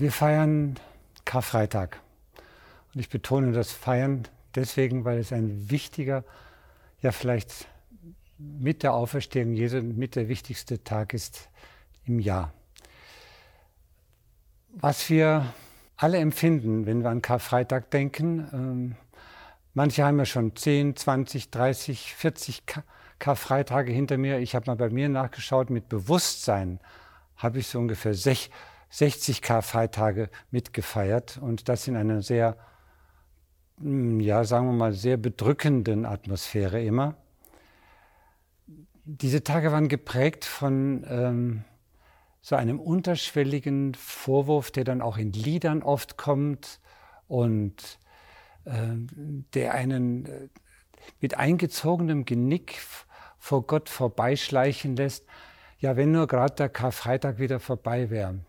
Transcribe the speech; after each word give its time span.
Wir 0.00 0.12
feiern 0.12 0.76
Karfreitag. 1.26 2.00
Und 2.94 3.00
ich 3.00 3.10
betone 3.10 3.52
das 3.52 3.70
Feiern 3.70 4.22
deswegen, 4.54 5.04
weil 5.04 5.18
es 5.18 5.30
ein 5.30 5.68
wichtiger, 5.70 6.24
ja 7.02 7.12
vielleicht 7.12 7.68
mit 8.38 8.82
der 8.82 8.94
Auferstehung 8.94 9.52
Jesu 9.52 9.82
mit 9.82 10.16
der 10.16 10.30
wichtigste 10.30 10.82
Tag 10.82 11.12
ist 11.12 11.50
im 12.06 12.18
Jahr. 12.18 12.50
Was 14.72 15.10
wir 15.10 15.52
alle 15.98 16.16
empfinden, 16.16 16.86
wenn 16.86 17.02
wir 17.02 17.10
an 17.10 17.20
Karfreitag 17.20 17.90
denken, 17.90 18.48
ähm, 18.54 18.96
manche 19.74 20.02
haben 20.02 20.18
ja 20.18 20.24
schon 20.24 20.56
10, 20.56 20.96
20, 20.96 21.50
30, 21.50 22.14
40 22.14 22.62
Karfreitage 23.18 23.92
hinter 23.92 24.16
mir. 24.16 24.38
Ich 24.38 24.54
habe 24.54 24.64
mal 24.70 24.76
bei 24.76 24.88
mir 24.88 25.10
nachgeschaut, 25.10 25.68
mit 25.68 25.90
Bewusstsein 25.90 26.80
habe 27.36 27.58
ich 27.58 27.66
so 27.66 27.78
ungefähr 27.78 28.14
60 28.90 29.40
Karfreitage 29.40 30.28
mitgefeiert 30.50 31.38
und 31.38 31.68
das 31.68 31.86
in 31.88 31.96
einer 31.96 32.22
sehr, 32.22 32.56
hm, 33.78 34.20
ja, 34.20 34.44
sagen 34.44 34.66
wir 34.66 34.72
mal, 34.72 34.92
sehr 34.92 35.16
bedrückenden 35.16 36.04
Atmosphäre 36.04 36.82
immer. 36.82 37.14
Diese 39.04 39.42
Tage 39.42 39.72
waren 39.72 39.88
geprägt 39.88 40.44
von 40.44 41.04
ähm, 41.08 41.64
so 42.42 42.56
einem 42.56 42.80
unterschwelligen 42.80 43.94
Vorwurf, 43.94 44.70
der 44.70 44.84
dann 44.84 45.02
auch 45.02 45.18
in 45.18 45.32
Liedern 45.32 45.82
oft 45.82 46.16
kommt 46.16 46.80
und 47.28 47.98
äh, 48.64 48.72
der 49.54 49.74
einen 49.74 50.26
äh, 50.26 50.48
mit 51.20 51.36
eingezogenem 51.36 52.24
Genick 52.24 52.78
vor 53.38 53.66
Gott 53.66 53.88
vorbeischleichen 53.88 54.96
lässt. 54.96 55.24
Ja, 55.78 55.96
wenn 55.96 56.12
nur 56.12 56.26
gerade 56.26 56.54
der 56.54 56.68
Karfreitag 56.68 57.38
wieder 57.38 57.58
vorbei 57.58 58.10
wäre. 58.10 58.40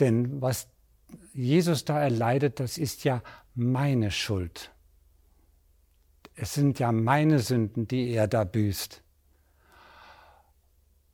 Denn 0.00 0.40
was 0.40 0.68
Jesus 1.32 1.84
da 1.84 2.00
erleidet, 2.00 2.60
das 2.60 2.78
ist 2.78 3.04
ja 3.04 3.22
meine 3.54 4.10
Schuld. 4.10 4.72
Es 6.34 6.54
sind 6.54 6.78
ja 6.78 6.90
meine 6.90 7.38
Sünden, 7.38 7.86
die 7.86 8.10
er 8.10 8.26
da 8.26 8.44
büßt. 8.44 9.02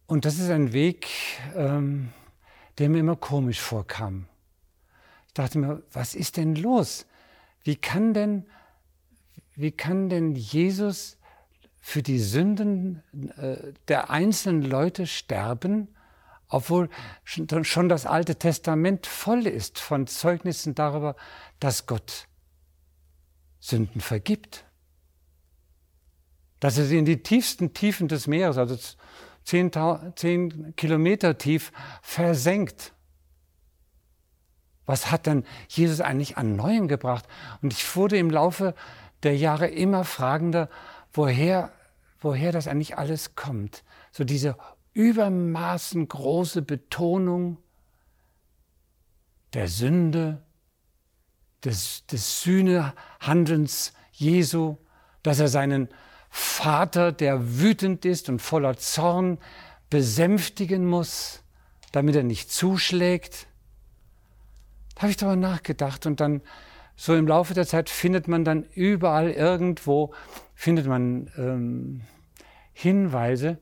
Und 0.06 0.24
das 0.24 0.38
ist 0.38 0.50
ein 0.50 0.72
Weg, 0.72 1.08
ähm, 1.56 2.10
der 2.78 2.88
mir 2.88 3.00
immer 3.00 3.16
komisch 3.16 3.60
vorkam. 3.60 4.26
Ich 5.26 5.34
dachte 5.34 5.58
mir, 5.58 5.82
was 5.92 6.14
ist 6.14 6.36
denn 6.36 6.54
los? 6.54 7.06
Wie 7.64 7.76
kann 7.76 8.14
denn, 8.14 8.46
wie 9.56 9.72
kann 9.72 10.08
denn 10.08 10.36
Jesus 10.36 11.18
für 11.80 12.02
die 12.02 12.20
Sünden 12.20 13.02
äh, 13.36 13.72
der 13.88 14.10
einzelnen 14.10 14.62
Leute 14.62 15.06
sterben, 15.06 15.88
obwohl 16.48 16.88
schon 17.24 17.88
das 17.88 18.06
Alte 18.06 18.36
Testament 18.36 19.06
voll 19.06 19.46
ist 19.46 19.78
von 19.78 20.06
Zeugnissen 20.06 20.74
darüber, 20.74 21.16
dass 21.58 21.86
Gott 21.86 22.28
Sünden 23.58 24.00
vergibt. 24.00 24.64
Dass 26.60 26.78
er 26.78 26.84
sie 26.84 26.98
in 26.98 27.04
die 27.04 27.22
tiefsten 27.22 27.74
Tiefen 27.74 28.08
des 28.08 28.26
Meeres, 28.26 28.58
also 28.58 28.78
zehn, 29.44 29.70
zehn 30.14 30.74
Kilometer 30.76 31.36
tief 31.36 31.72
versenkt. 32.00 32.92
Was 34.86 35.10
hat 35.10 35.26
denn 35.26 35.44
Jesus 35.68 36.00
eigentlich 36.00 36.36
an 36.36 36.54
Neuem 36.54 36.86
gebracht? 36.86 37.26
Und 37.60 37.72
ich 37.72 37.96
wurde 37.96 38.18
im 38.18 38.30
Laufe 38.30 38.74
der 39.24 39.36
Jahre 39.36 39.66
immer 39.66 40.04
fragender, 40.04 40.68
woher, 41.12 41.72
woher 42.20 42.52
das 42.52 42.68
eigentlich 42.68 42.96
alles 42.96 43.34
kommt. 43.34 43.82
So 44.12 44.22
diese 44.22 44.56
übermaßen 44.96 46.08
große 46.08 46.62
Betonung 46.62 47.58
der 49.52 49.68
Sünde, 49.68 50.42
des, 51.64 52.06
des 52.06 52.40
Sühnehandelns 52.40 53.92
Jesu, 54.12 54.76
dass 55.22 55.38
er 55.38 55.48
seinen 55.48 55.88
Vater, 56.30 57.12
der 57.12 57.58
wütend 57.60 58.06
ist 58.06 58.30
und 58.30 58.40
voller 58.40 58.78
Zorn, 58.78 59.38
besänftigen 59.90 60.86
muss, 60.86 61.42
damit 61.92 62.16
er 62.16 62.22
nicht 62.22 62.50
zuschlägt. 62.50 63.48
Da 64.94 65.02
habe 65.02 65.10
ich 65.10 65.18
darüber 65.18 65.36
nachgedacht 65.36 66.06
und 66.06 66.20
dann 66.20 66.40
so 66.94 67.14
im 67.14 67.26
Laufe 67.26 67.52
der 67.52 67.66
Zeit 67.66 67.90
findet 67.90 68.28
man 68.28 68.44
dann 68.44 68.64
überall 68.74 69.30
irgendwo, 69.30 70.14
findet 70.54 70.86
man 70.86 71.30
ähm, 71.36 72.00
Hinweise, 72.72 73.58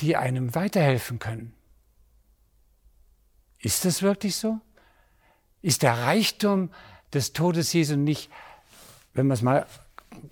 die 0.00 0.16
einem 0.16 0.54
weiterhelfen 0.54 1.18
können. 1.18 1.54
Ist 3.58 3.84
das 3.84 4.02
wirklich 4.02 4.36
so? 4.36 4.60
Ist 5.62 5.82
der 5.82 5.98
Reichtum 5.98 6.70
des 7.12 7.32
Todes 7.32 7.72
Jesu 7.72 7.96
nicht, 7.96 8.30
wenn 9.14 9.26
man 9.26 9.34
es 9.34 9.42
mal 9.42 9.66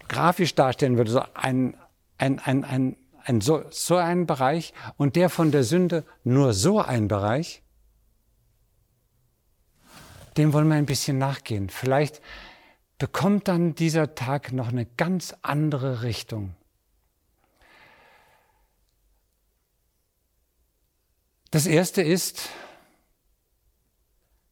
grafisch 0.09 0.55
darstellen 0.55 0.97
würde, 0.97 1.11
so 1.11 1.23
ein, 1.35 1.77
ein, 2.19 2.39
ein, 2.39 2.65
ein, 2.65 2.97
ein 3.25 3.41
so, 3.41 3.65
so 3.71 3.97
ein 3.97 4.27
Bereich 4.27 4.73
und 4.97 5.17
der 5.17 5.31
von 5.31 5.51
der 5.51 5.65
Sünde 5.65 6.05
nur 6.23 6.55
so 6.55 6.81
ein 6.81 7.09
Bereich, 7.09 7.63
dem 10.37 10.53
wollen 10.53 10.69
wir 10.69 10.77
ein 10.77 10.87
bisschen 10.87 11.19
nachgehen. 11.19 11.71
Vielleicht 11.71 12.21
bekommt 12.99 13.49
dann 13.49 13.75
dieser 13.75 14.15
Tag 14.15 14.53
noch 14.53 14.69
eine 14.69 14.87
ganz 14.87 15.35
andere 15.43 16.03
Richtung. 16.03 16.55
Das 21.57 21.65
erste 21.65 22.03
ist, 22.03 22.51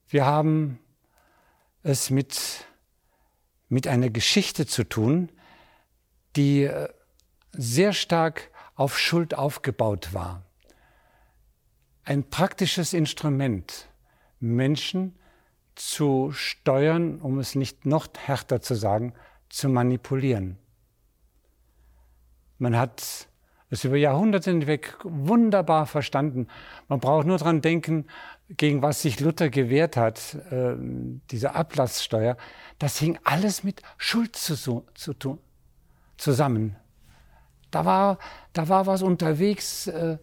wir 0.09 0.25
haben 0.25 0.79
es 1.83 2.09
mit 2.09 2.65
mit 3.69 3.87
einer 3.87 4.09
Geschichte 4.09 4.65
zu 4.65 4.85
tun, 4.85 5.31
die 6.35 6.63
äh, 6.63 6.89
sehr 7.53 7.93
stark 7.93 8.51
auf 8.75 8.99
Schuld 8.99 9.35
aufgebaut 9.35 10.15
war. 10.15 10.47
Ein 12.05 12.25
praktisches 12.31 12.95
Instrument, 12.95 13.87
Menschen 14.41 15.15
zu 15.75 16.33
steuern, 16.33 17.21
um 17.21 17.39
es 17.39 17.55
nicht 17.55 17.85
noch 17.85 18.09
härter 18.17 18.63
zu 18.63 18.75
sagen, 18.75 19.13
zu 19.51 19.69
manipulieren. 19.69 20.57
Man 22.57 22.75
hat 22.75 23.29
es 23.75 23.85
über 23.85 23.97
Jahrhunderte 23.97 24.51
hinweg 24.51 24.97
wunderbar 25.03 25.87
verstanden. 25.87 26.49
Man 26.89 27.01
braucht 27.01 27.27
nur 27.27 27.39
daran 27.39 27.61
denken, 27.61 28.07
gegen 28.49 28.83
was 28.83 29.03
sich 29.03 29.21
Luther 29.21 29.51
gewehrt 29.51 29.97
hat, 29.97 30.35
äh, 30.51 30.75
diese 31.31 31.55
Ablasssteuer, 31.55 32.37
das 32.79 32.99
hing 32.99 33.19
alles 33.25 33.65
mit 33.65 33.83
Schuld 33.97 34.37
zu, 34.37 34.85
zu 34.95 35.15
tun, 35.15 35.39
zusammen. 36.17 36.77
Da 37.71 37.85
war, 37.85 38.19
da 38.53 38.69
war 38.69 38.87
was 38.87 39.03
unterwegs, 39.03 39.87
äh, 39.87 40.19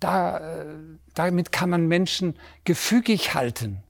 da, 0.00 0.38
äh, 0.38 0.66
damit 1.14 1.52
kann 1.52 1.70
man 1.70 1.86
Menschen 1.86 2.34
gefügig 2.64 3.34
halten, 3.34 3.82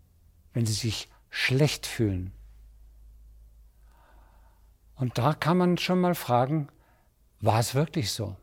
wenn 0.53 0.67
sie 0.67 0.75
sich 0.75 1.09
schlecht 1.31 1.87
fühlen. 1.87 2.33
Und 4.97 5.19
da 5.19 5.35
kann 5.35 5.59
man 5.59 5.79
schon 5.79 6.01
mal 6.01 6.15
fragen, 6.15 6.69
war 7.41 7.61
es 7.61 7.75
wirklich 7.75 8.11
so? 8.13 8.37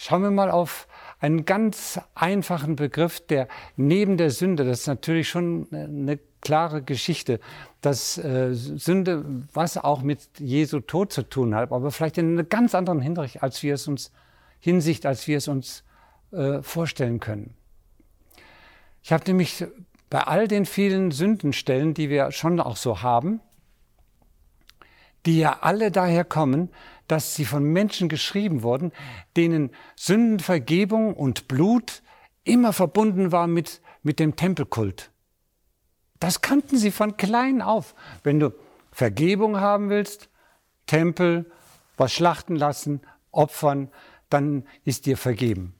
Schauen 0.00 0.22
wir 0.22 0.30
mal 0.30 0.52
auf 0.52 0.86
einen 1.18 1.44
ganz 1.44 2.00
einfachen 2.14 2.76
Begriff, 2.76 3.18
der 3.26 3.48
neben 3.74 4.16
der 4.16 4.30
Sünde, 4.30 4.64
das 4.64 4.82
ist 4.82 4.86
natürlich 4.86 5.28
schon 5.28 5.66
eine 5.72 6.20
klare 6.40 6.82
Geschichte, 6.82 7.40
dass 7.80 8.16
äh, 8.16 8.54
Sünde 8.54 9.24
was 9.52 9.76
auch 9.76 10.02
mit 10.02 10.20
Jesu 10.38 10.78
Tod 10.78 11.12
zu 11.12 11.22
tun 11.22 11.52
hat, 11.52 11.72
aber 11.72 11.90
vielleicht 11.90 12.16
in 12.16 12.34
einer 12.34 12.44
ganz 12.44 12.76
anderen 12.76 13.00
Hinsicht, 13.00 13.42
als 13.42 13.64
wir 13.64 13.74
es 13.74 13.88
uns 13.88 14.12
Hinsicht, 14.60 15.04
als 15.04 15.26
wir 15.26 15.36
es 15.36 15.48
uns 15.48 15.82
äh, 16.30 16.62
vorstellen 16.62 17.18
können. 17.18 17.56
Ich 19.02 19.12
habe 19.12 19.24
nämlich 19.26 19.66
bei 20.10 20.20
all 20.20 20.46
den 20.46 20.64
vielen 20.64 21.10
Sündenstellen, 21.10 21.92
die 21.94 22.08
wir 22.08 22.30
schon 22.30 22.60
auch 22.60 22.76
so 22.76 23.02
haben, 23.02 23.40
die 25.26 25.40
ja 25.40 25.58
alle 25.60 25.90
daher 25.90 26.24
kommen, 26.24 26.70
dass 27.08 27.34
sie 27.34 27.44
von 27.44 27.64
Menschen 27.64 28.08
geschrieben 28.08 28.62
wurden, 28.62 28.92
denen 29.36 29.70
Sündenvergebung 29.96 31.14
und 31.14 31.48
Blut 31.48 32.02
immer 32.44 32.72
verbunden 32.72 33.32
war 33.32 33.46
mit, 33.46 33.80
mit 34.02 34.20
dem 34.20 34.36
Tempelkult. 34.36 35.10
Das 36.20 36.40
kannten 36.40 36.76
sie 36.76 36.90
von 36.90 37.16
klein 37.16 37.62
auf. 37.62 37.94
Wenn 38.22 38.40
du 38.40 38.52
Vergebung 38.92 39.60
haben 39.60 39.90
willst, 39.90 40.28
Tempel, 40.86 41.50
was 41.96 42.12
schlachten 42.12 42.56
lassen, 42.56 43.00
opfern, 43.30 43.90
dann 44.30 44.66
ist 44.84 45.06
dir 45.06 45.16
vergeben. 45.16 45.74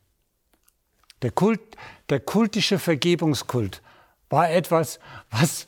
Der, 1.22 1.32
Kult, 1.32 1.60
der 2.08 2.20
kultische 2.20 2.78
Vergebungskult 2.78 3.82
war 4.30 4.50
etwas, 4.50 5.00
was 5.30 5.66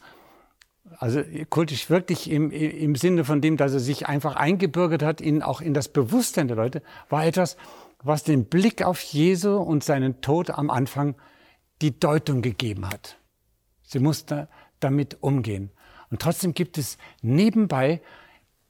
also 0.98 1.22
kultisch 1.48 1.88
wirklich 1.90 2.30
im, 2.30 2.50
im 2.50 2.94
Sinne 2.96 3.24
von 3.24 3.40
dem, 3.40 3.56
dass 3.56 3.72
er 3.72 3.80
sich 3.80 4.06
einfach 4.06 4.36
eingebürgert 4.36 5.02
hat, 5.02 5.20
in, 5.20 5.42
auch 5.42 5.60
in 5.60 5.74
das 5.74 5.88
Bewusstsein 5.88 6.48
der 6.48 6.56
Leute, 6.56 6.82
war 7.08 7.24
etwas, 7.24 7.56
was 8.02 8.24
den 8.24 8.46
Blick 8.46 8.82
auf 8.82 9.00
Jesu 9.00 9.56
und 9.56 9.84
seinen 9.84 10.20
Tod 10.20 10.50
am 10.50 10.70
Anfang 10.70 11.14
die 11.82 11.98
Deutung 11.98 12.42
gegeben 12.42 12.88
hat. 12.88 13.16
Sie 13.82 13.98
muss 13.98 14.26
da, 14.26 14.48
damit 14.80 15.22
umgehen. 15.22 15.70
Und 16.10 16.22
trotzdem 16.22 16.54
gibt 16.54 16.78
es 16.78 16.98
nebenbei 17.22 18.00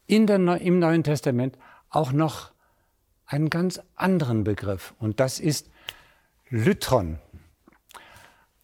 in 0.06 0.26
der, 0.26 0.38
im 0.60 0.78
Neuen 0.78 1.04
Testament 1.04 1.56
auch 1.88 2.12
noch 2.12 2.52
einen 3.26 3.48
ganz 3.48 3.80
anderen 3.94 4.44
Begriff. 4.44 4.94
Und 4.98 5.20
das 5.20 5.40
ist 5.40 5.70
Lytron 6.48 7.18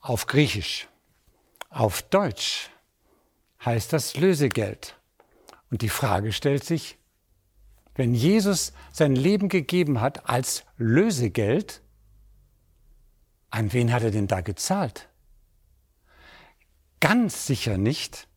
auf 0.00 0.26
Griechisch. 0.26 0.88
Auf 1.70 2.02
Deutsch 2.02 2.70
heißt 3.66 3.92
das 3.92 4.16
Lösegeld. 4.16 4.96
Und 5.70 5.82
die 5.82 5.88
Frage 5.88 6.32
stellt 6.32 6.64
sich, 6.64 6.98
wenn 7.94 8.14
Jesus 8.14 8.72
sein 8.92 9.16
Leben 9.16 9.48
gegeben 9.48 10.00
hat 10.00 10.28
als 10.28 10.64
Lösegeld, 10.76 11.82
an 13.50 13.72
wen 13.72 13.92
hat 13.92 14.02
er 14.02 14.10
denn 14.10 14.28
da 14.28 14.40
gezahlt? 14.40 15.08
Ganz 17.00 17.46
sicher 17.46 17.78
nicht 17.78 18.28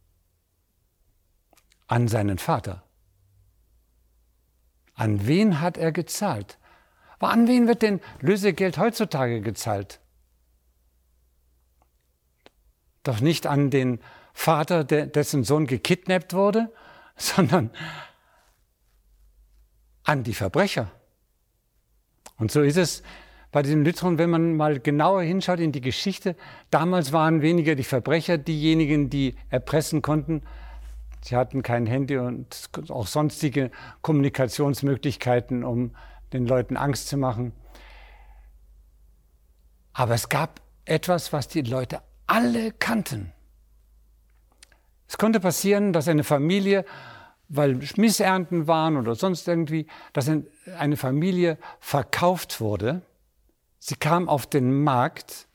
an 1.87 2.07
seinen 2.07 2.37
Vater. 2.37 2.83
An 4.93 5.27
wen 5.27 5.61
hat 5.61 5.77
er 5.77 5.91
gezahlt? 5.91 6.57
Aber 7.17 7.31
an 7.31 7.47
wen 7.47 7.67
wird 7.67 7.81
denn 7.81 7.99
Lösegeld 8.19 8.77
heutzutage 8.77 9.41
gezahlt? 9.41 9.99
Doch 13.03 13.19
nicht 13.19 13.47
an 13.47 13.69
den 13.69 13.99
Vater, 14.33 14.83
dessen 14.83 15.43
Sohn 15.43 15.67
gekidnappt 15.67 16.33
wurde, 16.33 16.71
sondern 17.15 17.71
an 20.03 20.23
die 20.23 20.33
Verbrecher. 20.33 20.91
Und 22.37 22.51
so 22.51 22.61
ist 22.61 22.77
es 22.77 23.03
bei 23.51 23.61
den 23.61 23.83
Lütern, 23.83 24.17
wenn 24.17 24.29
man 24.29 24.55
mal 24.55 24.79
genauer 24.79 25.23
hinschaut 25.23 25.59
in 25.59 25.71
die 25.71 25.81
Geschichte. 25.81 26.35
Damals 26.69 27.11
waren 27.11 27.41
weniger 27.41 27.75
die 27.75 27.83
Verbrecher 27.83 28.37
diejenigen, 28.37 29.09
die 29.09 29.35
erpressen 29.49 30.01
konnten. 30.01 30.43
Sie 31.21 31.35
hatten 31.35 31.63
kein 31.63 31.85
Handy 31.85 32.17
und 32.17 32.69
auch 32.89 33.07
sonstige 33.07 33.71
Kommunikationsmöglichkeiten, 34.01 35.63
um 35.63 35.95
den 36.31 36.45
Leuten 36.45 36.77
Angst 36.77 37.07
zu 37.07 37.17
machen. 37.17 37.51
Aber 39.93 40.13
es 40.13 40.29
gab 40.29 40.61
etwas, 40.85 41.33
was 41.33 41.47
die 41.47 41.61
Leute 41.61 42.01
alle 42.25 42.71
kannten. 42.71 43.33
Es 45.09 45.17
konnte 45.17 45.39
passieren, 45.39 45.91
dass 45.91 46.07
eine 46.07 46.23
Familie, 46.23 46.85
weil 47.47 47.79
Missernten 47.97 48.67
waren 48.67 48.95
oder 48.95 49.15
sonst 49.15 49.47
irgendwie, 49.47 49.87
dass 50.13 50.29
eine 50.77 50.97
Familie 50.97 51.57
verkauft 51.79 52.61
wurde. 52.61 53.01
Sie 53.79 53.95
kam 53.95 54.29
auf 54.29 54.45
den 54.45 54.83
Markt. 54.83 55.47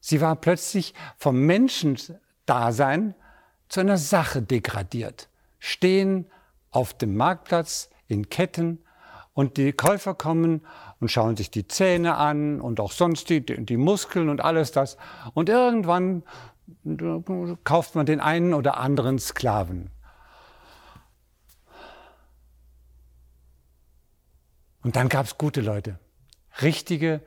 Sie 0.00 0.20
war 0.20 0.34
plötzlich 0.34 0.92
vom 1.16 1.38
Menschendasein 1.46 3.14
zu 3.68 3.80
einer 3.80 3.96
Sache 3.96 4.42
degradiert. 4.42 5.28
Stehen 5.60 6.26
auf 6.72 6.92
dem 6.92 7.16
Marktplatz 7.16 7.90
in 8.08 8.28
Ketten 8.28 8.82
und 9.34 9.56
die 9.56 9.72
Käufer 9.72 10.14
kommen 10.14 10.66
und 10.98 11.12
schauen 11.12 11.36
sich 11.36 11.52
die 11.52 11.68
Zähne 11.68 12.16
an 12.16 12.60
und 12.60 12.80
auch 12.80 12.90
sonst 12.90 13.28
die, 13.28 13.40
die 13.44 13.76
Muskeln 13.76 14.30
und 14.30 14.40
alles 14.40 14.72
das. 14.72 14.96
Und 15.32 15.48
irgendwann 15.48 16.24
kauft 17.64 17.94
man 17.94 18.06
den 18.06 18.20
einen 18.20 18.54
oder 18.54 18.78
anderen 18.78 19.18
Sklaven. 19.18 19.90
Und 24.82 24.96
dann 24.96 25.08
gab 25.08 25.26
es 25.26 25.36
gute 25.36 25.60
Leute, 25.60 25.98
richtige 26.62 27.20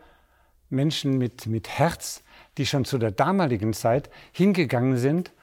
Menschen 0.69 1.17
mit, 1.17 1.45
mit 1.45 1.67
Herz, 1.67 2.23
die 2.57 2.65
schon 2.65 2.85
zu 2.85 2.97
der 2.97 3.11
damaligen 3.11 3.73
Zeit 3.73 4.09
hingegangen 4.31 4.97
sind 4.97 5.33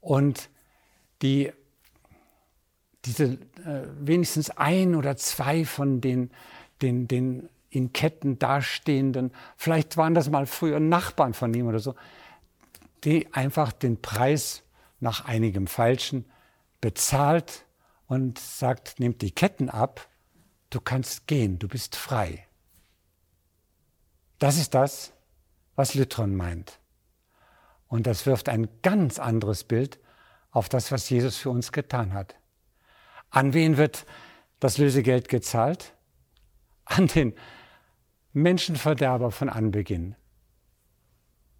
und 0.00 0.50
die 1.22 1.52
diese 3.04 3.24
äh, 3.24 3.86
wenigstens 4.00 4.50
ein 4.50 4.94
oder 4.94 5.16
zwei 5.16 5.64
von 5.64 6.00
den, 6.00 6.30
den, 6.82 7.08
den 7.08 7.48
in 7.70 7.92
Ketten 7.92 8.38
dastehenden, 8.38 9.32
vielleicht 9.56 9.96
waren 9.96 10.14
das 10.14 10.30
mal 10.30 10.46
früher 10.46 10.78
Nachbarn 10.78 11.34
von 11.34 11.52
ihm 11.54 11.66
oder 11.66 11.78
so, 11.78 11.94
die 13.04 13.32
einfach 13.32 13.72
den 13.72 14.00
Preis 14.00 14.62
nach 15.00 15.24
einigem 15.24 15.66
Falschen 15.66 16.24
bezahlt 16.80 17.64
und 18.06 18.38
sagt, 18.38 19.00
nehmt 19.00 19.22
die 19.22 19.30
Ketten 19.30 19.68
ab, 19.68 20.08
du 20.70 20.80
kannst 20.80 21.26
gehen, 21.26 21.58
du 21.58 21.68
bist 21.68 21.96
frei. 21.96 22.46
Das 24.38 24.58
ist 24.58 24.74
das, 24.74 25.12
was 25.76 25.94
Lytron 25.94 26.34
meint. 26.34 26.78
Und 27.88 28.06
das 28.06 28.26
wirft 28.26 28.48
ein 28.48 28.68
ganz 28.82 29.18
anderes 29.18 29.64
Bild 29.64 29.98
auf 30.50 30.68
das, 30.68 30.92
was 30.92 31.08
Jesus 31.08 31.36
für 31.36 31.50
uns 31.50 31.72
getan 31.72 32.12
hat. 32.12 32.36
An 33.30 33.54
wen 33.54 33.76
wird 33.76 34.06
das 34.60 34.78
Lösegeld 34.78 35.28
gezahlt? 35.28 35.94
An 36.84 37.06
den 37.06 37.34
Menschenverderber 38.32 39.30
von 39.30 39.48
Anbeginn. 39.48 40.16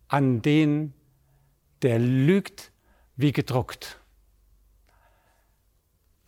An 0.09 0.43
den, 0.43 0.95
der 1.83 1.99
lügt 1.99 2.73
wie 3.17 3.33
gedruckt. 3.33 4.01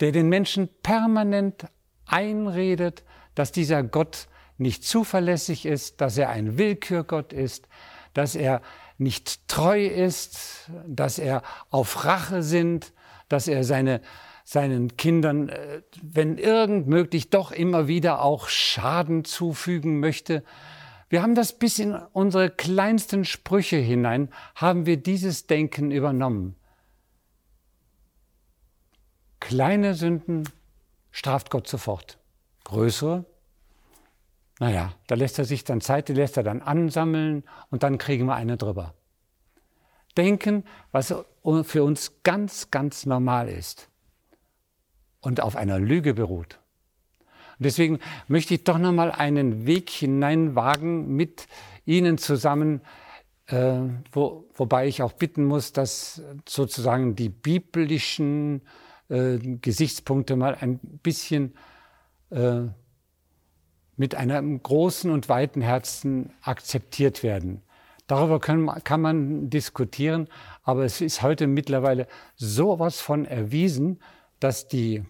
Der 0.00 0.12
den 0.12 0.28
Menschen 0.28 0.68
permanent 0.82 1.66
einredet, 2.06 3.04
dass 3.34 3.52
dieser 3.52 3.82
Gott 3.82 4.28
nicht 4.58 4.84
zuverlässig 4.84 5.66
ist, 5.66 6.00
dass 6.00 6.18
er 6.18 6.30
ein 6.30 6.58
Willkürgott 6.58 7.32
ist, 7.32 7.68
dass 8.12 8.34
er 8.34 8.62
nicht 8.98 9.48
treu 9.48 9.84
ist, 9.86 10.70
dass 10.86 11.18
er 11.18 11.42
auf 11.70 12.04
Rache 12.04 12.42
sinnt, 12.42 12.92
dass 13.28 13.48
er 13.48 13.64
seine 13.64 14.00
seinen 14.44 14.96
Kindern, 14.96 15.48
äh, 15.48 15.80
wenn 16.02 16.36
irgend 16.36 16.86
möglich, 16.86 17.30
doch 17.30 17.50
immer 17.50 17.88
wieder 17.88 18.22
auch 18.22 18.48
Schaden 18.48 19.24
zufügen 19.24 20.00
möchte. 20.00 20.44
Wir 21.08 21.22
haben 21.22 21.34
das 21.34 21.58
bis 21.58 21.78
in 21.78 21.94
unsere 21.94 22.50
kleinsten 22.50 23.24
Sprüche 23.24 23.76
hinein, 23.76 24.30
haben 24.54 24.86
wir 24.86 24.96
dieses 24.96 25.46
Denken 25.46 25.90
übernommen. 25.90 26.56
Kleine 29.40 29.94
Sünden 29.94 30.48
straft 31.10 31.50
Gott 31.50 31.68
sofort. 31.68 32.18
Größere, 32.64 33.26
naja, 34.60 34.94
da 35.08 35.14
lässt 35.16 35.38
er 35.38 35.44
sich 35.44 35.64
dann 35.64 35.80
Zeit, 35.80 36.08
die 36.08 36.12
lässt 36.12 36.36
er 36.36 36.42
dann 36.42 36.62
ansammeln 36.62 37.44
und 37.70 37.82
dann 37.82 37.98
kriegen 37.98 38.26
wir 38.26 38.34
eine 38.34 38.56
drüber. 38.56 38.94
Denken, 40.16 40.64
was 40.92 41.14
für 41.64 41.82
uns 41.82 42.22
ganz, 42.22 42.70
ganz 42.70 43.04
normal 43.04 43.48
ist 43.48 43.88
und 45.20 45.40
auf 45.40 45.56
einer 45.56 45.78
Lüge 45.78 46.14
beruht. 46.14 46.60
Und 47.58 47.66
deswegen 47.66 47.98
möchte 48.28 48.54
ich 48.54 48.64
doch 48.64 48.78
noch 48.78 48.92
mal 48.92 49.10
einen 49.10 49.66
Weg 49.66 49.90
hineinwagen 49.90 51.14
mit 51.14 51.46
Ihnen 51.86 52.18
zusammen, 52.18 52.80
äh, 53.46 53.80
wo, 54.12 54.48
wobei 54.54 54.86
ich 54.86 55.02
auch 55.02 55.12
bitten 55.12 55.44
muss, 55.44 55.72
dass 55.72 56.22
sozusagen 56.48 57.14
die 57.14 57.28
biblischen 57.28 58.62
äh, 59.08 59.38
Gesichtspunkte 59.38 60.36
mal 60.36 60.56
ein 60.58 60.78
bisschen 60.78 61.54
äh, 62.30 62.62
mit 63.96 64.14
einem 64.14 64.62
großen 64.62 65.10
und 65.10 65.28
weiten 65.28 65.60
Herzen 65.60 66.32
akzeptiert 66.42 67.22
werden. 67.22 67.62
Darüber 68.06 68.40
können, 68.40 68.66
kann 68.84 69.00
man 69.00 69.48
diskutieren, 69.48 70.28
aber 70.62 70.84
es 70.84 71.00
ist 71.00 71.22
heute 71.22 71.46
mittlerweile 71.46 72.06
sowas 72.34 73.00
von 73.00 73.24
erwiesen, 73.24 74.00
dass 74.40 74.68
die 74.68 75.04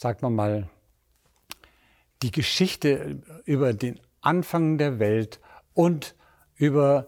sagt 0.00 0.22
man 0.22 0.34
mal, 0.34 0.70
die 2.22 2.30
Geschichte 2.30 3.22
über 3.44 3.72
den 3.72 4.00
Anfang 4.20 4.78
der 4.78 4.98
Welt 4.98 5.40
und 5.74 6.14
über 6.56 7.06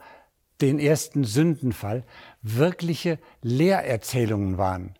den 0.60 0.78
ersten 0.78 1.24
Sündenfall 1.24 2.04
wirkliche 2.40 3.18
Lehrerzählungen 3.42 4.58
waren. 4.58 4.94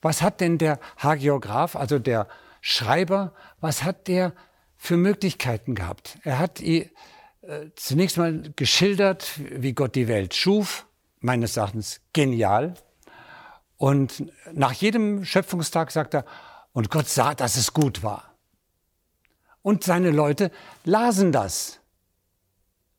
Was 0.00 0.22
hat 0.22 0.40
denn 0.40 0.58
der 0.58 0.80
Hagiograph, 0.98 1.76
also 1.76 1.98
der 1.98 2.26
Schreiber, 2.60 3.32
was 3.60 3.84
hat 3.84 4.08
der 4.08 4.32
für 4.76 4.96
Möglichkeiten 4.96 5.74
gehabt? 5.74 6.18
Er 6.24 6.38
hat 6.38 6.60
äh, 6.60 6.88
zunächst 7.76 8.16
mal 8.16 8.52
geschildert, 8.56 9.30
wie 9.38 9.74
Gott 9.74 9.94
die 9.94 10.08
Welt 10.08 10.34
schuf, 10.34 10.86
meines 11.20 11.56
Erachtens 11.56 12.00
genial. 12.12 12.74
Und 13.76 14.32
nach 14.52 14.72
jedem 14.72 15.24
Schöpfungstag 15.24 15.90
sagt 15.92 16.14
er, 16.14 16.24
und 16.72 16.90
Gott 16.90 17.08
sah, 17.08 17.34
dass 17.34 17.56
es 17.56 17.72
gut 17.72 18.02
war. 18.02 18.31
Und 19.62 19.84
seine 19.84 20.10
Leute 20.10 20.50
lasen 20.84 21.32
das, 21.32 21.80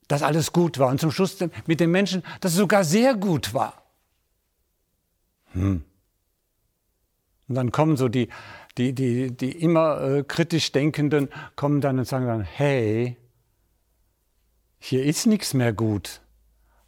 dass 0.07 0.23
alles 0.23 0.53
gut 0.53 0.79
war. 0.79 0.89
Und 0.89 0.99
zum 0.99 1.11
Schluss 1.11 1.37
mit 1.65 1.79
den 1.79 1.91
Menschen, 1.91 2.23
dass 2.41 2.53
es 2.53 2.57
sogar 2.57 2.83
sehr 2.83 3.15
gut 3.15 3.53
war. 3.53 3.83
Hm. 5.53 5.83
Und 7.47 7.55
dann 7.55 7.71
kommen 7.71 7.97
so 7.97 8.07
die, 8.07 8.29
die, 8.77 8.93
die, 8.93 9.35
die 9.35 9.51
immer 9.51 10.01
äh, 10.01 10.23
kritisch 10.23 10.71
Denkenden, 10.71 11.29
kommen 11.55 11.81
dann 11.81 11.99
und 11.99 12.05
sagen 12.05 12.25
dann, 12.25 12.41
hey, 12.41 13.17
hier 14.79 15.03
ist 15.03 15.25
nichts 15.27 15.53
mehr 15.53 15.73
gut. 15.73 16.21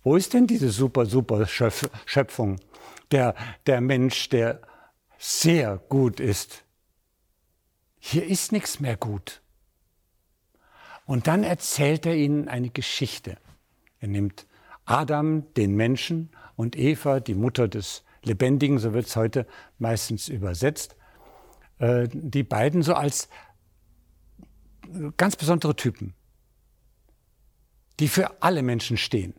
Wo 0.04 0.16
ist 0.16 0.34
denn 0.34 0.48
diese 0.48 0.70
super, 0.70 1.06
super 1.06 1.46
Schöpfung? 1.48 2.60
der, 3.12 3.36
der 3.66 3.82
Mensch, 3.82 4.30
der 4.30 4.62
sehr 5.18 5.78
gut 5.90 6.20
ist. 6.20 6.64
Hier 8.00 8.26
ist 8.26 8.52
nichts 8.52 8.80
mehr 8.80 8.98
gut. 8.98 9.42
Und 11.06 11.28
dann 11.28 11.44
erzählt 11.44 12.06
er 12.06 12.16
ihnen 12.16 12.48
eine 12.48 12.70
Geschichte. 12.70 13.38
Er 14.00 14.08
nimmt 14.08 14.48
Adam, 14.86 15.54
den 15.54 15.76
Menschen, 15.76 16.30
und 16.56 16.78
Eva, 16.78 17.20
die 17.20 17.34
Mutter 17.34 17.68
des 17.68 18.04
Lebendigen, 18.24 18.80
so 18.80 18.94
wird 18.94 19.08
es 19.08 19.16
heute 19.16 19.46
meistens 19.78 20.30
übersetzt, 20.30 20.96
äh, 21.80 22.08
die 22.12 22.44
beiden 22.44 22.82
so 22.82 22.94
als 22.94 23.30
ganz 25.18 25.36
besondere 25.36 25.76
Typen, 25.76 26.14
die 28.00 28.08
für 28.08 28.42
alle 28.42 28.62
Menschen 28.62 28.98
stehen. 28.98 29.34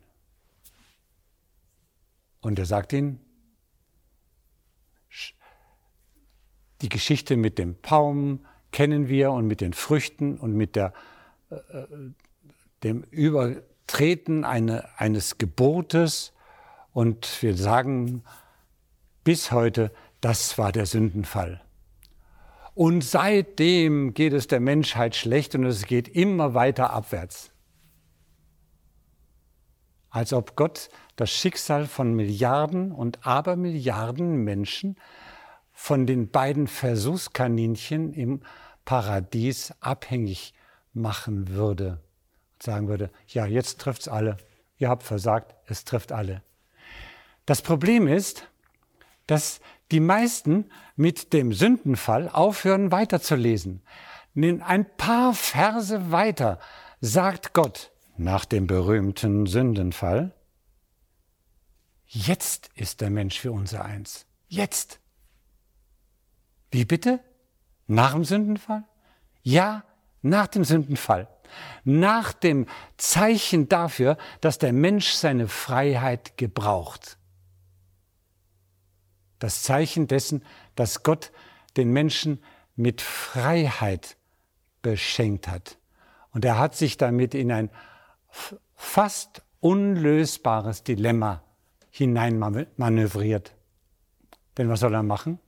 Und 2.40 2.58
er 2.58 2.66
sagt 2.66 2.92
ihnen, 2.92 3.20
die 6.82 6.88
Geschichte 6.88 7.36
mit 7.36 7.58
dem 7.58 7.76
Baum 7.80 8.44
kennen 8.70 9.08
wir 9.08 9.32
und 9.32 9.46
mit 9.46 9.60
den 9.62 9.72
Früchten 9.72 10.36
und 10.36 10.52
mit 10.52 10.76
der, 10.76 10.88
äh, 10.88 10.90
äh 10.90 11.15
dem 12.82 13.02
Übertreten 13.10 14.44
eine, 14.44 14.98
eines 14.98 15.38
Gebotes. 15.38 16.32
Und 16.92 17.42
wir 17.42 17.56
sagen 17.56 18.24
bis 19.24 19.52
heute, 19.52 19.92
das 20.20 20.58
war 20.58 20.72
der 20.72 20.86
Sündenfall. 20.86 21.60
Und 22.74 23.02
seitdem 23.02 24.12
geht 24.12 24.32
es 24.32 24.48
der 24.48 24.60
Menschheit 24.60 25.16
schlecht 25.16 25.54
und 25.54 25.64
es 25.64 25.86
geht 25.86 26.08
immer 26.08 26.54
weiter 26.54 26.90
abwärts. 26.90 27.50
Als 30.10 30.32
ob 30.32 30.56
Gott 30.56 30.90
das 31.16 31.30
Schicksal 31.30 31.86
von 31.86 32.14
Milliarden 32.14 32.92
und 32.92 33.26
Abermilliarden 33.26 34.44
Menschen 34.44 34.96
von 35.72 36.06
den 36.06 36.30
beiden 36.30 36.66
Versuchskaninchen 36.66 38.12
im 38.12 38.42
Paradies 38.84 39.74
abhängig 39.80 40.54
machen 40.96 41.48
würde. 41.48 42.00
Und 42.54 42.62
sagen 42.62 42.88
würde, 42.88 43.10
ja, 43.28 43.46
jetzt 43.46 43.80
trifft's 43.80 44.08
alle. 44.08 44.38
Ihr 44.78 44.88
habt 44.88 45.02
versagt, 45.02 45.54
es 45.66 45.84
trifft 45.84 46.12
alle. 46.12 46.42
Das 47.44 47.62
Problem 47.62 48.08
ist, 48.08 48.48
dass 49.26 49.60
die 49.92 50.00
meisten 50.00 50.70
mit 50.96 51.32
dem 51.32 51.52
Sündenfall 51.52 52.28
aufhören 52.28 52.90
weiterzulesen. 52.90 53.82
Ein 54.34 54.86
paar 54.96 55.32
Verse 55.32 56.10
weiter 56.10 56.58
sagt 57.00 57.52
Gott 57.52 57.92
nach 58.16 58.44
dem 58.44 58.66
berühmten 58.66 59.46
Sündenfall, 59.46 60.34
jetzt 62.06 62.70
ist 62.74 63.00
der 63.00 63.10
Mensch 63.10 63.38
für 63.38 63.52
unser 63.52 63.84
Eins. 63.84 64.26
Jetzt. 64.48 65.00
Wie 66.70 66.84
bitte? 66.84 67.20
Nach 67.86 68.12
dem 68.12 68.24
Sündenfall? 68.24 68.84
Ja, 69.42 69.84
nach 70.28 70.46
dem 70.46 70.64
Sündenfall. 70.64 71.28
Nach 71.84 72.32
dem 72.32 72.66
Zeichen 72.96 73.68
dafür, 73.68 74.18
dass 74.40 74.58
der 74.58 74.72
Mensch 74.72 75.10
seine 75.12 75.48
Freiheit 75.48 76.36
gebraucht 76.36 77.16
das 79.38 79.62
Zeichen 79.62 80.06
dessen, 80.06 80.44
dass 80.74 81.02
Gott 81.02 81.32
den 81.76 81.92
Menschen 81.92 82.42
mit 82.74 83.00
Freiheit 83.02 84.16
beschenkt 84.82 85.48
hat. 85.48 85.78
Und 86.32 86.44
er 86.44 86.58
hat 86.58 86.74
sich 86.74 86.96
damit 86.96 87.34
in 87.34 87.52
ein 87.52 87.70
fast 88.74 89.42
unlösbares 89.60 90.84
Dilemma 90.84 91.42
hineinmanövriert. 91.90 93.54
Denn 94.58 94.68
was 94.68 94.80
soll 94.80 94.94
er 94.94 95.02
machen? 95.02 95.38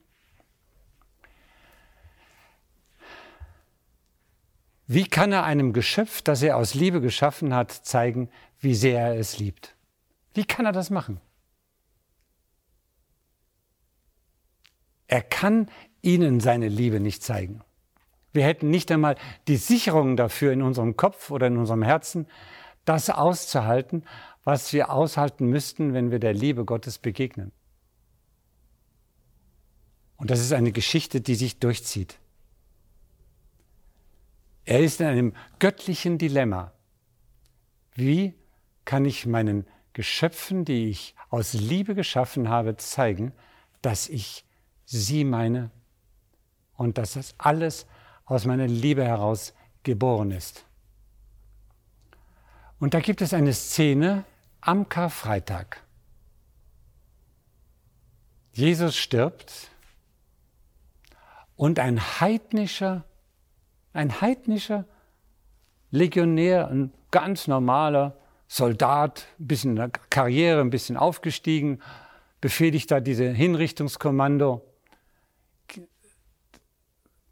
Wie 4.91 5.03
kann 5.03 5.31
er 5.31 5.43
einem 5.43 5.71
Geschöpf, 5.71 6.23
das 6.23 6.41
er 6.41 6.57
aus 6.57 6.73
Liebe 6.73 6.99
geschaffen 6.99 7.53
hat, 7.53 7.71
zeigen, 7.71 8.27
wie 8.59 8.73
sehr 8.73 8.99
er 8.99 9.19
es 9.19 9.37
liebt? 9.37 9.75
Wie 10.33 10.45
kann 10.45 10.65
er 10.65 10.71
das 10.71 10.89
machen? 10.89 11.21
Er 15.05 15.21
kann 15.21 15.69
ihnen 16.01 16.39
seine 16.39 16.69
Liebe 16.69 16.99
nicht 16.99 17.21
zeigen. 17.21 17.61
Wir 18.33 18.45
hätten 18.45 18.71
nicht 18.71 18.91
einmal 18.91 19.15
die 19.47 19.57
Sicherung 19.57 20.17
dafür 20.17 20.53
in 20.53 20.63
unserem 20.63 20.97
Kopf 20.97 21.29
oder 21.29 21.45
in 21.45 21.57
unserem 21.57 21.83
Herzen, 21.83 22.25
das 22.83 23.11
auszuhalten, 23.11 24.03
was 24.43 24.73
wir 24.73 24.89
aushalten 24.89 25.45
müssten, 25.45 25.93
wenn 25.93 26.09
wir 26.09 26.17
der 26.17 26.33
Liebe 26.33 26.65
Gottes 26.65 26.97
begegnen. 26.97 27.51
Und 30.17 30.31
das 30.31 30.39
ist 30.39 30.51
eine 30.51 30.71
Geschichte, 30.71 31.21
die 31.21 31.35
sich 31.35 31.59
durchzieht. 31.59 32.17
Er 34.69 34.81
ist 34.81 35.01
in 35.01 35.07
einem 35.07 35.33
göttlichen 35.57 36.19
Dilemma. 36.19 36.71
Wie 37.95 38.35
kann 38.85 39.03
ich 39.03 39.25
meinen 39.25 39.65
Geschöpfen, 39.93 40.63
die 40.63 40.91
ich 40.91 41.15
aus 41.31 41.53
Liebe 41.53 41.95
geschaffen 41.95 42.49
habe, 42.49 42.77
zeigen, 42.77 43.33
dass 43.81 44.07
ich 44.07 44.45
sie 44.85 45.23
meine 45.23 45.71
und 46.75 46.99
dass 46.99 47.13
das 47.13 47.33
alles 47.39 47.87
aus 48.25 48.45
meiner 48.45 48.67
Liebe 48.67 49.03
heraus 49.03 49.55
geboren 49.81 50.29
ist. 50.29 50.65
Und 52.77 52.93
da 52.93 52.99
gibt 52.99 53.23
es 53.23 53.33
eine 53.33 53.53
Szene 53.53 54.23
am 54.61 54.87
Karfreitag. 54.87 55.81
Jesus 58.53 58.95
stirbt 58.95 59.71
und 61.55 61.79
ein 61.79 61.99
heidnischer, 62.19 63.03
ein 63.99 64.21
heidnischer 64.21 64.85
Legionär, 65.91 66.69
ein 66.69 66.93
ganz 67.11 67.47
normaler 67.47 68.17
Soldat, 68.47 69.27
ein 69.39 69.47
bisschen 69.47 69.71
in 69.71 69.75
der 69.75 69.89
Karriere, 69.89 70.61
ein 70.61 70.69
bisschen 70.69 70.95
aufgestiegen, 70.95 71.81
befehligt 72.39 72.89
da 72.91 73.01
diese 73.01 73.29
Hinrichtungskommando 73.29 74.65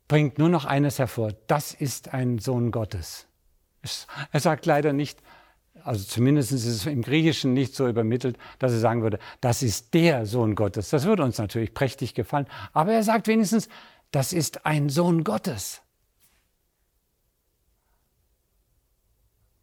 bringt 0.10 0.38
nur 0.40 0.50
noch 0.50 0.66
eines 0.66 1.00
hervor. 1.00 1.32
Das 1.48 1.74
ist 1.74 2.14
ein 2.14 2.38
Sohn 2.40 2.72
Gottes. 2.72 3.28
Er 4.32 4.40
sagt 4.40 4.66
leider 4.66 4.92
nicht, 4.92 5.22
also 5.84 6.04
zumindest 6.04 6.52
ist 6.52 6.66
es 6.66 6.86
im 6.86 7.02
Griechischen 7.02 7.54
nicht 7.54 7.76
so 7.76 7.88
übermittelt, 7.88 8.38
dass 8.60 8.74
er 8.74 8.80
sagen 8.80 9.04
würde, 9.04 9.20
das 9.40 9.64
ist 9.64 9.94
der 9.94 10.26
Sohn 10.26 10.56
Gottes. 10.56 10.90
Das 10.90 11.06
würde 11.06 11.24
uns 11.24 11.38
natürlich 11.38 11.74
prächtig 11.74 12.14
gefallen. 12.14 12.48
Aber 12.74 12.92
er 12.92 13.04
sagt 13.04 13.28
wenigstens, 13.28 13.70
das 14.12 14.34
ist 14.34 14.66
ein 14.66 14.90
Sohn 14.90 15.24
Gottes. 15.24 15.82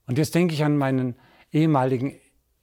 Und 0.07 0.19
jetzt 0.19 0.35
denke 0.35 0.55
ich 0.55 0.65
an 0.65 0.77
meinen 0.77 1.17
ehemaligen 1.53 2.15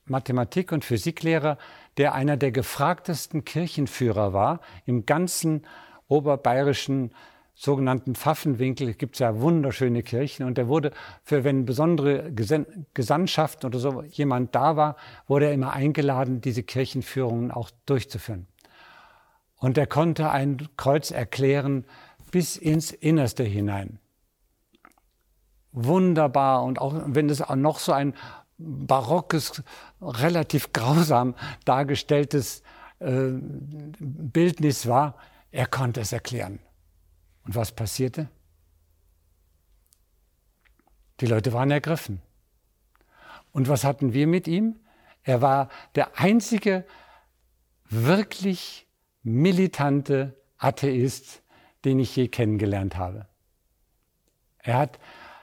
Mathematik- 0.06 0.72
und 0.72 0.86
Physiklehrer, 0.86 1.58
der 1.98 2.14
einer 2.14 2.38
der 2.38 2.52
gefragtesten 2.52 3.46
Kirchenführer 3.46 4.34
war 4.34 4.60
im 4.86 5.06
ganzen 5.06 5.66
oberbayerischen 6.08 7.12
sogenannten 7.62 8.16
Pfaffenwinkel 8.16 8.96
gibt 8.96 9.16
es 9.16 9.20
ja 9.20 9.40
wunderschöne 9.40 10.02
Kirchen 10.02 10.48
und 10.48 10.58
der 10.58 10.68
wurde 10.68 10.92
für, 11.24 11.44
wenn 11.44 11.66
besondere 11.66 12.32
Gesandtschaften 12.34 13.68
oder 13.68 13.78
so 13.78 14.02
jemand 14.02 14.56
da 14.56 14.76
war, 14.76 14.96
wurde 15.28 15.46
er 15.46 15.54
immer 15.54 15.74
eingeladen, 15.74 16.42
diese 16.42 16.64
Kirchenführungen 16.64 17.52
auch 17.52 17.70
durchzuführen. 17.86 18.48
Und 19.58 19.78
er 19.78 19.86
konnte 19.86 20.32
ein 20.32 20.70
Kreuz 20.76 21.12
erklären 21.12 21.86
bis 22.32 22.58
ins 22.58 22.92
Innerste 22.92 23.44
hinein. 23.44 24.00
Wunderbar 25.72 26.64
und 26.64 26.80
auch 26.80 26.94
wenn 27.06 27.30
es 27.30 27.42
auch 27.42 27.56
noch 27.56 27.80
so 27.80 27.92
ein 27.94 28.14
barockes, 28.58 29.64
relativ 30.02 30.72
grausam 30.74 31.36
dargestelltes 31.66 32.64
äh, 33.00 33.32
Bildnis 34.00 34.88
war, 34.88 35.16
er 35.52 35.66
konnte 35.66 36.02
es 36.02 36.12
erklären. 36.12 36.60
Und 37.44 37.56
was 37.56 37.72
passierte? 37.72 38.30
Die 41.20 41.26
Leute 41.26 41.54
waren 41.54 41.72
ergriffen. 41.72 42.22
Und 43.52 43.68
was 43.68 43.84
hatten 43.84 44.14
wir 44.14 44.28
mit 44.28 44.48
ihm? 44.48 44.80
Er 45.24 45.42
war 45.42 45.70
der 45.96 46.20
einzige 46.20 46.86
wirklich 47.90 48.88
militante 49.24 50.36
Atheist, 50.58 51.44
den 51.86 52.00
ich 52.00 52.16
je 52.16 52.28
kennengelernt 52.28 52.98
habe. 52.98 53.28
Er 54.60 54.78
hat 54.78 55.00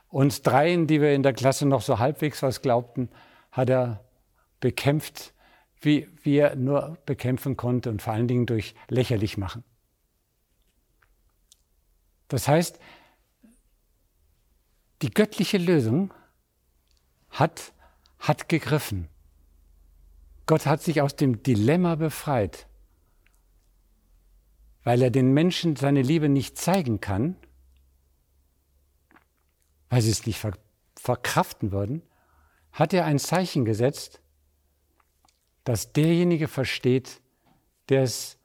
uns 0.08 0.42
dreien, 0.42 0.86
die 0.86 1.00
wir 1.00 1.14
in 1.14 1.22
der 1.22 1.32
Klasse 1.32 1.66
noch 1.66 1.82
so 1.82 1.98
halbwegs 1.98 2.42
was 2.42 2.62
glaubten, 2.62 3.10
hat 3.52 3.70
er 3.70 4.04
bekämpft, 4.60 5.34
wie, 5.80 6.08
wie 6.22 6.38
er 6.38 6.56
nur 6.56 6.98
bekämpfen 7.06 7.56
konnte 7.56 7.90
und 7.90 8.02
vor 8.02 8.12
allen 8.12 8.28
Dingen 8.28 8.46
durch 8.46 8.74
lächerlich 8.88 9.36
machen. 9.36 9.64
Das 12.28 12.48
heißt, 12.48 12.78
die 15.02 15.10
göttliche 15.10 15.58
Lösung 15.58 16.12
hat, 17.30 17.72
hat 18.18 18.48
gegriffen. 18.48 19.08
Gott 20.46 20.66
hat 20.66 20.82
sich 20.82 21.00
aus 21.00 21.14
dem 21.14 21.42
Dilemma 21.42 21.94
befreit 21.94 22.68
weil 24.88 25.02
er 25.02 25.10
den 25.10 25.34
Menschen 25.34 25.76
seine 25.76 26.00
Liebe 26.00 26.30
nicht 26.30 26.56
zeigen 26.56 26.98
kann, 26.98 27.36
weil 29.88 30.02
sie 30.02 30.10
es 30.10 30.26
nicht 30.26 30.44
verkraften 30.96 31.72
würden, 31.72 32.02
hat 32.72 32.92
er 32.92 33.04
ein 33.04 33.18
Zeichen 33.18 33.64
gesetzt, 33.64 34.20
dass 35.64 35.92
derjenige 35.92 36.48
versteht, 36.48 37.20
der 37.88 38.02
es 38.02 38.38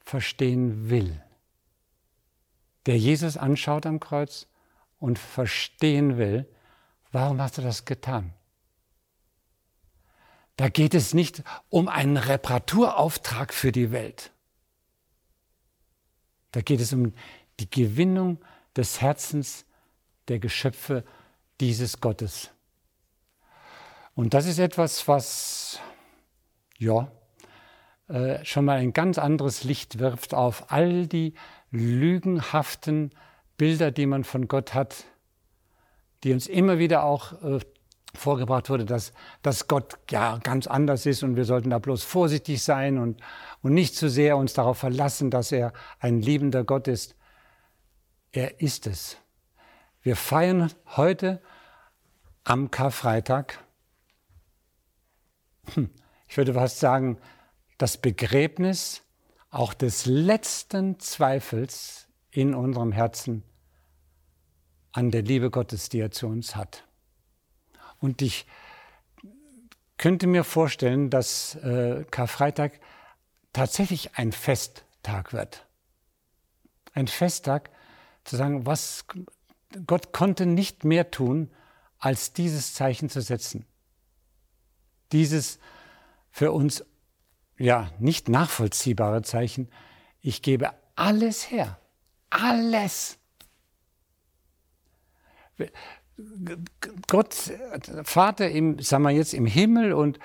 verstehen 0.00 0.90
will. 0.90 1.22
Der 2.86 2.98
Jesus 2.98 3.36
anschaut 3.36 3.86
am 3.86 4.00
Kreuz 4.00 4.46
und 4.98 5.18
verstehen 5.18 6.18
will, 6.18 6.48
warum 7.12 7.40
hast 7.40 7.58
du 7.58 7.62
das 7.62 7.84
getan? 7.84 8.32
Da 10.56 10.68
geht 10.68 10.94
es 10.94 11.14
nicht 11.14 11.42
um 11.70 11.88
einen 11.88 12.16
Reparaturauftrag 12.16 13.54
für 13.54 13.72
die 13.72 13.90
Welt. 13.90 14.32
Da 16.50 16.60
geht 16.60 16.80
es 16.80 16.92
um 16.92 17.14
die 17.58 17.70
Gewinnung 17.70 18.38
des 18.76 19.00
Herzens 19.00 19.64
der 20.28 20.38
Geschöpfe 20.38 21.04
dieses 21.60 22.00
Gottes. 22.00 22.50
Und 24.14 24.34
das 24.34 24.46
ist 24.46 24.58
etwas, 24.58 25.08
was, 25.08 25.80
ja, 26.78 27.10
äh, 28.08 28.44
schon 28.44 28.64
mal 28.64 28.78
ein 28.78 28.92
ganz 28.92 29.18
anderes 29.18 29.64
Licht 29.64 29.98
wirft 29.98 30.34
auf 30.34 30.70
all 30.70 31.06
die 31.06 31.34
lügenhaften 31.70 33.10
Bilder, 33.56 33.90
die 33.90 34.06
man 34.06 34.24
von 34.24 34.48
Gott 34.48 34.74
hat, 34.74 35.04
die 36.24 36.32
uns 36.32 36.46
immer 36.46 36.78
wieder 36.78 37.04
auch 37.04 37.32
äh, 37.42 37.60
vorgebracht 38.14 38.68
wurde, 38.68 38.84
dass, 38.84 39.12
dass 39.40 39.68
Gott 39.68 39.98
ja 40.10 40.38
ganz 40.38 40.66
anders 40.66 41.06
ist 41.06 41.22
und 41.22 41.36
wir 41.36 41.44
sollten 41.44 41.70
da 41.70 41.78
bloß 41.78 42.04
vorsichtig 42.04 42.62
sein 42.62 42.98
und, 42.98 43.20
und 43.62 43.72
nicht 43.72 43.94
zu 43.94 44.10
sehr 44.10 44.36
uns 44.36 44.52
darauf 44.52 44.78
verlassen, 44.78 45.30
dass 45.30 45.52
er 45.52 45.72
ein 45.98 46.20
liebender 46.20 46.64
Gott 46.64 46.88
ist. 46.88 47.16
Er 48.32 48.60
ist 48.60 48.86
es. 48.86 49.16
Wir 50.02 50.16
feiern 50.16 50.72
heute 50.96 51.40
am 52.42 52.72
Karfreitag, 52.72 53.62
hm, 55.74 55.90
ich 56.26 56.36
würde 56.36 56.54
fast 56.54 56.80
sagen, 56.80 57.18
das 57.78 57.98
Begräbnis 57.98 59.02
auch 59.50 59.74
des 59.74 60.06
letzten 60.06 60.98
Zweifels 60.98 62.08
in 62.30 62.54
unserem 62.54 62.90
Herzen 62.90 63.44
an 64.90 65.12
der 65.12 65.22
Liebe 65.22 65.50
Gottes, 65.50 65.88
die 65.88 66.00
er 66.00 66.10
zu 66.10 66.26
uns 66.26 66.56
hat. 66.56 66.84
Und 68.00 68.22
ich 68.22 68.46
könnte 69.98 70.26
mir 70.26 70.42
vorstellen, 70.42 71.10
dass 71.10 71.54
äh, 71.56 72.04
Karfreitag 72.10 72.80
tatsächlich 73.52 74.16
ein 74.16 74.32
Festtag 74.32 75.32
wird. 75.32 75.66
Ein 76.92 77.06
Festtag, 77.06 77.70
zu 78.24 78.36
sagen, 78.36 78.66
was 78.66 79.04
Gott 79.86 80.12
konnte 80.12 80.46
nicht 80.46 80.84
mehr 80.84 81.10
tun, 81.10 81.50
als 81.98 82.32
dieses 82.32 82.74
Zeichen 82.74 83.08
zu 83.08 83.20
setzen. 83.20 83.64
Dieses 85.12 85.58
für 86.30 86.52
uns 86.52 86.84
ja 87.58 87.90
nicht 87.98 88.28
nachvollziehbare 88.28 89.22
Zeichen. 89.22 89.68
Ich 90.20 90.42
gebe 90.42 90.70
alles 90.96 91.50
her. 91.50 91.78
Alles. 92.30 93.18
Gott, 97.06 97.34
Vater 98.04 98.50
im, 98.50 98.78
sagen 98.80 99.04
wir 99.04 99.10
jetzt 99.10 99.34
im 99.34 99.46
Himmel 99.46 99.92
und 99.92 100.18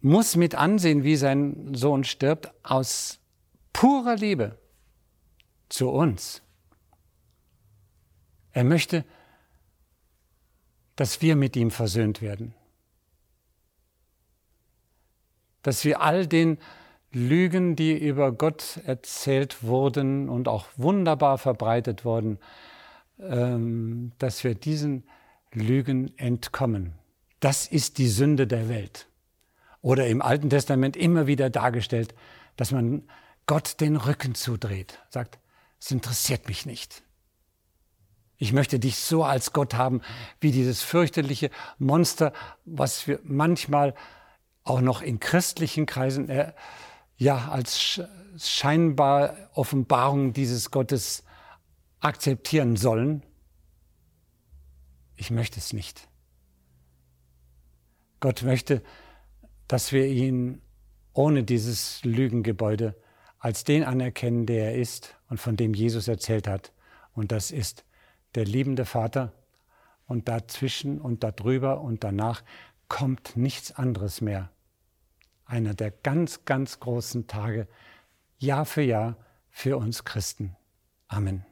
muss 0.00 0.36
mit 0.36 0.54
ansehen, 0.54 1.04
wie 1.04 1.16
sein 1.16 1.74
Sohn 1.74 2.04
stirbt, 2.04 2.52
aus 2.62 3.18
purer 3.72 4.16
Liebe 4.16 4.58
zu 5.68 5.90
uns. 5.90 6.42
Er 8.58 8.64
möchte, 8.64 9.04
dass 10.96 11.22
wir 11.22 11.36
mit 11.36 11.54
ihm 11.54 11.70
versöhnt 11.70 12.20
werden. 12.20 12.54
Dass 15.62 15.84
wir 15.84 16.00
all 16.00 16.26
den 16.26 16.58
Lügen, 17.12 17.76
die 17.76 17.96
über 17.96 18.32
Gott 18.32 18.80
erzählt 18.84 19.62
wurden 19.62 20.28
und 20.28 20.48
auch 20.48 20.66
wunderbar 20.76 21.38
verbreitet 21.38 22.04
wurden, 22.04 22.40
ähm, 23.20 24.10
dass 24.18 24.42
wir 24.42 24.56
diesen 24.56 25.04
Lügen 25.52 26.18
entkommen. 26.18 26.94
Das 27.38 27.68
ist 27.68 27.98
die 27.98 28.08
Sünde 28.08 28.48
der 28.48 28.68
Welt. 28.68 29.06
Oder 29.82 30.08
im 30.08 30.20
Alten 30.20 30.50
Testament 30.50 30.96
immer 30.96 31.28
wieder 31.28 31.48
dargestellt, 31.48 32.12
dass 32.56 32.72
man 32.72 33.08
Gott 33.46 33.80
den 33.80 33.94
Rücken 33.94 34.34
zudreht, 34.34 34.98
sagt, 35.10 35.38
es 35.78 35.92
interessiert 35.92 36.48
mich 36.48 36.66
nicht. 36.66 37.04
Ich 38.38 38.52
möchte 38.52 38.78
dich 38.78 38.96
so 38.96 39.24
als 39.24 39.52
Gott 39.52 39.74
haben, 39.74 40.00
wie 40.40 40.52
dieses 40.52 40.82
fürchterliche 40.82 41.50
Monster, 41.78 42.32
was 42.64 43.08
wir 43.08 43.18
manchmal 43.24 43.94
auch 44.62 44.80
noch 44.80 45.02
in 45.02 45.18
christlichen 45.18 45.86
Kreisen 45.86 46.28
äh, 46.28 46.52
ja 47.16 47.48
als 47.48 48.00
scheinbar 48.38 49.34
Offenbarung 49.54 50.32
dieses 50.32 50.70
Gottes 50.70 51.24
akzeptieren 51.98 52.76
sollen. 52.76 53.24
Ich 55.16 55.32
möchte 55.32 55.58
es 55.58 55.72
nicht. 55.72 56.08
Gott 58.20 58.44
möchte, 58.44 58.82
dass 59.66 59.90
wir 59.90 60.06
ihn 60.06 60.62
ohne 61.12 61.42
dieses 61.42 62.04
Lügengebäude 62.04 62.94
als 63.40 63.64
den 63.64 63.82
anerkennen, 63.82 64.46
der 64.46 64.72
er 64.72 64.74
ist 64.76 65.16
und 65.28 65.40
von 65.40 65.56
dem 65.56 65.74
Jesus 65.74 66.06
erzählt 66.06 66.46
hat. 66.46 66.72
Und 67.12 67.32
das 67.32 67.50
ist 67.50 67.84
der 68.34 68.44
liebende 68.44 68.84
Vater. 68.84 69.32
Und 70.06 70.28
dazwischen 70.28 71.00
und 71.00 71.22
darüber 71.22 71.82
und 71.82 72.02
danach 72.02 72.42
kommt 72.88 73.36
nichts 73.36 73.72
anderes 73.72 74.22
mehr. 74.22 74.50
Einer 75.44 75.74
der 75.74 75.90
ganz, 75.90 76.46
ganz 76.46 76.80
großen 76.80 77.26
Tage, 77.26 77.68
Jahr 78.38 78.64
für 78.64 78.82
Jahr 78.82 79.16
für 79.50 79.76
uns 79.76 80.04
Christen. 80.04 80.56
Amen. 81.08 81.44